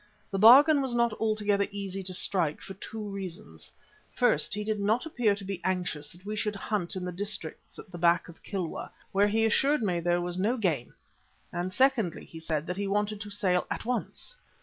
[0.31, 3.71] The bargain was not altogether easy to strike for two reasons.
[4.11, 7.77] First, he did not appear to be anxious that we should hunt in the districts
[7.77, 10.95] at the back of Kilwa, where he assured me there was no game,
[11.53, 14.35] and secondly, he said that he wanted to sail at once.